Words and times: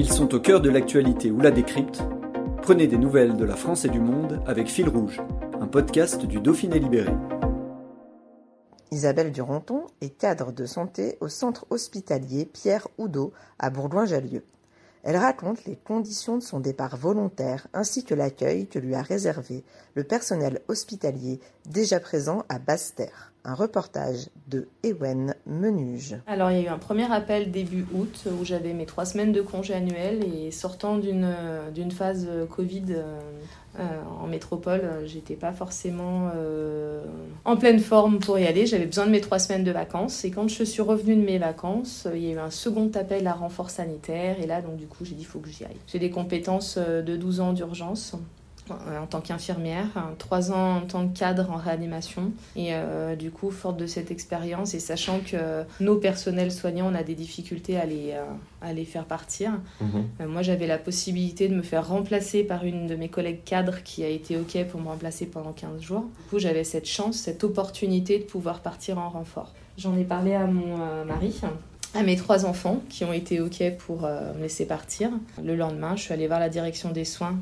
Ils 0.00 0.12
sont 0.12 0.32
au 0.32 0.38
cœur 0.38 0.60
de 0.60 0.70
l'actualité 0.70 1.32
ou 1.32 1.40
la 1.40 1.50
décrypte. 1.50 2.04
Prenez 2.62 2.86
des 2.86 2.98
nouvelles 2.98 3.36
de 3.36 3.44
la 3.44 3.56
France 3.56 3.84
et 3.84 3.88
du 3.88 3.98
monde 3.98 4.40
avec 4.46 4.68
Fil 4.68 4.88
Rouge, 4.88 5.20
un 5.60 5.66
podcast 5.66 6.24
du 6.24 6.40
Dauphiné 6.40 6.78
Libéré. 6.78 7.10
Isabelle 8.92 9.32
Duronton 9.32 9.86
est 10.00 10.16
cadre 10.16 10.52
de 10.52 10.66
santé 10.66 11.18
au 11.20 11.26
centre 11.26 11.66
hospitalier 11.70 12.46
Pierre 12.46 12.86
Oudot 12.96 13.32
à 13.58 13.70
Bourgoin-Jallieu. 13.70 14.44
Elle 15.02 15.16
raconte 15.16 15.64
les 15.64 15.74
conditions 15.74 16.38
de 16.38 16.44
son 16.44 16.60
départ 16.60 16.96
volontaire 16.96 17.66
ainsi 17.74 18.04
que 18.04 18.14
l'accueil 18.14 18.68
que 18.68 18.78
lui 18.78 18.94
a 18.94 19.02
réservé 19.02 19.64
le 19.96 20.04
personnel 20.04 20.60
hospitalier 20.68 21.40
déjà 21.66 21.98
présent 21.98 22.44
à 22.48 22.60
Basse-Terre. 22.60 23.32
Un 23.48 23.54
reportage 23.54 24.28
de 24.46 24.68
Ewen 24.84 25.34
Menuge. 25.46 26.16
Alors, 26.26 26.50
il 26.50 26.58
y 26.58 26.60
a 26.60 26.64
eu 26.64 26.68
un 26.68 26.76
premier 26.76 27.10
appel 27.10 27.50
début 27.50 27.86
août 27.94 28.28
où 28.38 28.44
j'avais 28.44 28.74
mes 28.74 28.84
trois 28.84 29.06
semaines 29.06 29.32
de 29.32 29.40
congé 29.40 29.72
annuel 29.72 30.22
et 30.22 30.50
sortant 30.50 30.98
d'une, 30.98 31.26
d'une 31.74 31.90
phase 31.90 32.28
Covid 32.50 32.84
euh, 32.90 33.18
euh, 33.80 34.02
en 34.22 34.26
métropole, 34.26 34.82
j'étais 35.06 35.34
pas 35.34 35.54
forcément 35.54 36.30
euh, 36.36 37.02
en 37.46 37.56
pleine 37.56 37.78
forme 37.78 38.18
pour 38.18 38.38
y 38.38 38.44
aller. 38.44 38.66
J'avais 38.66 38.84
besoin 38.84 39.06
de 39.06 39.12
mes 39.12 39.22
trois 39.22 39.38
semaines 39.38 39.64
de 39.64 39.72
vacances 39.72 40.26
et 40.26 40.30
quand 40.30 40.48
je 40.48 40.64
suis 40.64 40.82
revenue 40.82 41.16
de 41.16 41.24
mes 41.24 41.38
vacances, 41.38 42.06
il 42.14 42.22
y 42.22 42.28
a 42.28 42.34
eu 42.34 42.38
un 42.38 42.50
second 42.50 42.90
appel 42.96 43.26
à 43.26 43.32
renfort 43.32 43.70
sanitaire 43.70 44.38
et 44.42 44.46
là, 44.46 44.60
donc 44.60 44.76
du 44.76 44.86
coup, 44.86 45.06
j'ai 45.06 45.14
dit 45.14 45.22
il 45.22 45.26
faut 45.26 45.38
que 45.38 45.48
j'y 45.48 45.64
aille. 45.64 45.78
J'ai 45.86 45.98
des 45.98 46.10
compétences 46.10 46.76
de 46.76 47.16
12 47.16 47.40
ans 47.40 47.54
d'urgence 47.54 48.14
en 48.70 49.06
tant 49.06 49.20
qu'infirmière, 49.20 49.86
trois 50.18 50.52
ans 50.52 50.76
en 50.78 50.80
tant 50.82 51.08
que 51.08 51.18
cadre 51.18 51.50
en 51.50 51.56
réanimation. 51.56 52.32
Et 52.56 52.68
euh, 52.74 53.16
du 53.16 53.30
coup, 53.30 53.50
forte 53.50 53.76
de 53.76 53.86
cette 53.86 54.10
expérience 54.10 54.74
et 54.74 54.80
sachant 54.80 55.20
que 55.20 55.64
nos 55.80 55.96
personnels 55.96 56.52
soignants, 56.52 56.90
on 56.90 56.94
a 56.94 57.02
des 57.02 57.14
difficultés 57.14 57.76
à 57.76 57.86
les, 57.86 58.12
euh, 58.12 58.24
à 58.62 58.72
les 58.72 58.84
faire 58.84 59.04
partir, 59.04 59.52
Mhm. 59.80 60.04
euh, 60.20 60.26
moi 60.28 60.42
j'avais 60.42 60.66
la 60.66 60.78
possibilité 60.78 61.48
de 61.48 61.54
me 61.54 61.62
faire 61.62 61.86
remplacer 61.88 62.42
par 62.44 62.64
une 62.64 62.86
de 62.86 62.96
mes 62.96 63.08
collègues 63.08 63.44
cadres 63.44 63.82
qui 63.82 64.04
a 64.04 64.08
été 64.08 64.36
OK 64.36 64.56
pour 64.70 64.80
me 64.80 64.88
remplacer 64.88 65.26
pendant 65.26 65.52
15 65.52 65.80
jours. 65.80 66.02
Du 66.24 66.30
coup, 66.30 66.38
j'avais 66.38 66.64
cette 66.64 66.86
chance, 66.86 67.16
cette 67.16 67.44
opportunité 67.44 68.18
de 68.18 68.24
pouvoir 68.24 68.60
partir 68.60 68.98
en 68.98 69.08
renfort. 69.10 69.52
J'en 69.76 69.96
ai 69.96 70.04
parlé 70.04 70.34
à 70.34 70.46
mon 70.46 70.80
euh, 70.80 71.04
mari 71.04 71.40
à 71.94 72.02
mes 72.02 72.16
trois 72.16 72.44
enfants 72.44 72.82
qui 72.90 73.04
ont 73.06 73.14
été 73.14 73.40
OK 73.40 73.62
pour 73.78 74.04
euh, 74.04 74.34
me 74.34 74.42
laisser 74.42 74.66
partir. 74.66 75.10
Le 75.42 75.56
lendemain, 75.56 75.96
je 75.96 76.02
suis 76.02 76.12
allée 76.12 76.26
voir 76.26 76.38
la 76.38 76.50
direction 76.50 76.90
des 76.90 77.06
soins 77.06 77.36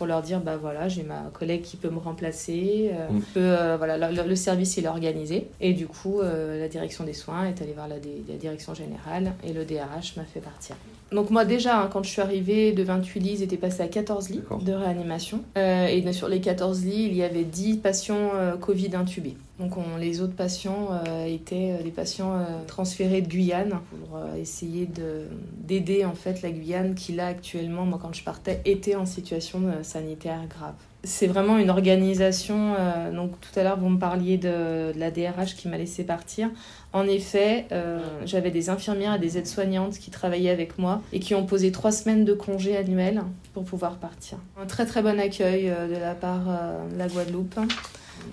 pour 0.00 0.06
leur 0.06 0.22
dire 0.22 0.40
bah 0.40 0.56
voilà 0.56 0.88
j'ai 0.88 1.02
ma 1.02 1.24
collègue 1.34 1.60
qui 1.60 1.76
peut 1.76 1.90
me 1.90 1.98
remplacer 1.98 2.90
euh, 2.94 3.10
Mm. 3.10 3.20
peut, 3.34 3.40
euh, 3.40 3.76
voilà 3.76 4.10
le, 4.10 4.26
le 4.26 4.34
service 4.34 4.78
il 4.78 4.86
est 4.86 4.88
organisé. 4.88 5.48
Et 5.60 5.74
du 5.74 5.86
coup 5.86 6.20
euh, 6.20 6.58
la 6.58 6.68
direction 6.68 7.04
des 7.04 7.12
soins 7.12 7.44
est 7.44 7.60
allée 7.60 7.74
voir 7.74 7.86
la, 7.86 7.98
direction 7.98 8.72
générale 8.72 9.34
et 9.44 9.52
le 9.52 9.66
DRH 9.66 10.16
m'a 10.16 10.24
fait 10.24 10.40
partir. 10.40 10.74
Donc 11.12 11.28
moi 11.28 11.44
déjà 11.44 11.82
hein, 11.82 11.90
quand 11.92 12.02
je 12.02 12.08
suis 12.08 12.22
arrivée 12.22 12.72
de 12.72 12.82
28 12.82 13.20
lits 13.20 13.32
ils 13.32 13.42
étaient 13.42 13.58
passés 13.58 13.82
à 13.82 13.88
14 13.88 14.30
lits 14.30 14.42
de 14.62 14.72
réanimation. 14.72 15.42
Et 15.56 16.12
sur 16.12 16.28
les 16.28 16.40
14 16.40 16.82
lits 16.86 17.04
il 17.04 17.14
y 17.14 17.22
avait 17.22 17.44
10 17.44 17.76
patients 17.76 18.30
Covid 18.58 18.96
intubés 18.96 19.36
donc 19.60 19.76
on- 19.76 19.96
les 19.98 20.20
autres 20.22 20.34
patients 20.34 20.88
euh, 21.06 21.26
étaient 21.26 21.76
euh, 21.78 21.82
des 21.82 21.90
patients 21.90 22.32
euh, 22.34 22.44
transférés 22.66 23.20
de 23.20 23.28
Guyane 23.28 23.78
pour 23.90 24.16
euh, 24.16 24.34
essayer 24.36 24.86
de- 24.86 25.26
d'aider 25.58 26.04
en 26.04 26.14
fait 26.14 26.42
la 26.42 26.50
Guyane 26.50 26.94
qui 26.94 27.12
là 27.12 27.26
actuellement, 27.28 27.84
moi 27.84 27.98
quand 28.00 28.14
je 28.14 28.24
partais, 28.24 28.60
était 28.64 28.96
en 28.96 29.06
situation 29.06 29.60
sanitaire 29.82 30.40
grave. 30.48 30.74
C'est 31.04 31.26
vraiment 31.28 31.56
une 31.56 31.70
organisation, 31.70 32.74
donc 33.14 33.30
tout 33.40 33.58
à 33.58 33.62
l'heure 33.62 33.78
vous 33.78 33.88
me 33.88 33.98
parliez 33.98 34.36
de, 34.36 34.92
de 34.92 34.98
la 34.98 35.10
DRH 35.10 35.56
qui 35.56 35.66
m'a 35.68 35.78
laissé 35.78 36.04
partir. 36.04 36.50
En 36.92 37.06
effet, 37.06 37.64
euh, 37.72 38.00
j'avais 38.26 38.50
des 38.50 38.68
infirmières 38.68 39.14
et 39.14 39.18
des 39.18 39.38
aides-soignantes 39.38 39.94
qui 39.98 40.10
travaillaient 40.10 40.50
avec 40.50 40.78
moi 40.78 41.00
et 41.14 41.18
qui 41.20 41.34
ont 41.34 41.46
posé 41.46 41.72
trois 41.72 41.90
semaines 41.92 42.26
de 42.26 42.34
congé 42.34 42.76
annuel 42.76 43.22
pour 43.54 43.64
pouvoir 43.64 43.96
partir. 43.96 44.36
Un 44.60 44.66
très 44.66 44.84
très 44.84 45.00
bon 45.00 45.18
accueil 45.18 45.70
de 45.88 45.96
la 45.98 46.14
part 46.14 46.44
de 46.92 46.98
la 46.98 47.08
Guadeloupe 47.08 47.58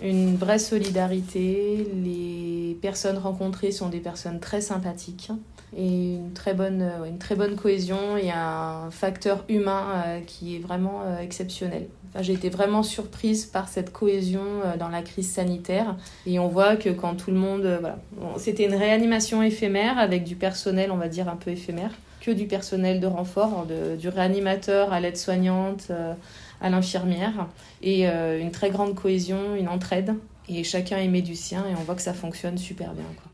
une 0.01 0.35
vraie 0.35 0.59
solidarité. 0.59 1.87
Les 2.03 2.77
personnes 2.81 3.17
rencontrées 3.17 3.71
sont 3.71 3.89
des 3.89 3.99
personnes 3.99 4.39
très 4.39 4.61
sympathiques 4.61 5.31
et 5.75 6.15
une 6.15 6.33
très 6.33 6.53
bonne, 6.53 6.81
euh, 6.81 7.05
une 7.05 7.17
très 7.17 7.35
bonne 7.35 7.55
cohésion 7.55 8.17
et 8.17 8.31
un 8.31 8.89
facteur 8.91 9.43
humain 9.49 9.83
euh, 9.95 10.19
qui 10.25 10.55
est 10.55 10.59
vraiment 10.59 11.01
euh, 11.05 11.19
exceptionnel. 11.19 11.87
J'ai 12.19 12.33
été 12.33 12.49
vraiment 12.49 12.83
surprise 12.83 13.45
par 13.45 13.67
cette 13.67 13.91
cohésion 13.91 14.41
dans 14.79 14.87
la 14.87 15.03
crise 15.03 15.29
sanitaire 15.29 15.97
et 16.25 16.39
on 16.39 16.47
voit 16.47 16.75
que 16.75 16.89
quand 16.89 17.13
tout 17.13 17.29
le 17.29 17.37
monde... 17.37 17.77
Voilà, 17.79 17.99
c'était 18.37 18.63
une 18.63 18.73
réanimation 18.73 19.43
éphémère 19.43 19.99
avec 19.99 20.23
du 20.23 20.35
personnel, 20.35 20.89
on 20.91 20.97
va 20.97 21.09
dire, 21.09 21.29
un 21.29 21.35
peu 21.35 21.51
éphémère, 21.51 21.91
que 22.27 22.31
du 22.33 22.45
personnel 22.45 22.99
de 22.99 23.07
renfort, 23.07 23.65
de- 23.65 23.95
du 23.95 24.09
réanimateur 24.09 24.91
à 24.91 24.99
l'aide-soignante, 24.99 25.87
euh, 25.91 26.13
à 26.59 26.69
l'infirmière 26.69 27.47
et 27.81 28.09
euh, 28.09 28.37
une 28.37 28.51
très 28.51 28.69
grande 28.69 28.95
cohésion, 28.95 29.55
une 29.55 29.69
entraide. 29.69 30.13
Et 30.49 30.65
chacun 30.65 30.97
aimait 30.97 31.21
du 31.21 31.35
sien 31.35 31.63
et 31.69 31.73
on 31.79 31.83
voit 31.83 31.95
que 31.95 32.01
ça 32.01 32.13
fonctionne 32.13 32.57
super 32.57 32.93
bien. 32.93 33.05
Quoi. 33.15 33.31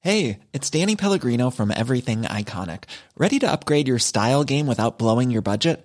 Hey, 0.00 0.38
it's 0.54 0.70
Danny 0.70 0.96
Pellegrino 0.96 1.50
from 1.50 1.70
Everything 1.70 2.22
Iconic. 2.22 2.84
Ready 3.18 3.38
to 3.40 3.46
upgrade 3.46 3.86
your 3.86 3.98
style 3.98 4.42
game 4.42 4.66
without 4.68 4.98
blowing 4.98 5.30
your 5.30 5.42
budget? 5.42 5.84